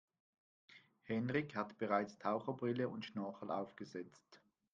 Henrik 1.03 1.55
hat 1.55 1.77
bereits 1.77 2.17
Taucherbrille 2.17 2.89
und 2.89 3.05
Schnorchel 3.05 3.51
aufgesetzt. 3.51 4.41